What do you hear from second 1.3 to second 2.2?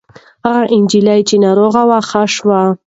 ناروغه وه